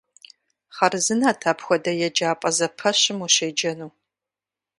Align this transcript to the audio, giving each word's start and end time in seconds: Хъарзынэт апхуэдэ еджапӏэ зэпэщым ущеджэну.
Хъарзынэт 0.75 1.41
апхуэдэ 1.51 1.91
еджапӏэ 2.07 2.49
зэпэщым 2.57 3.17
ущеджэну. 3.25 3.91